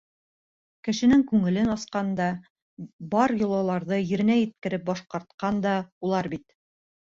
[0.87, 2.31] Кешенең күңелен асҡан да,
[3.13, 5.79] бар йолаларҙы еренә еткереп башҡартҡан да
[6.11, 6.53] улар бит.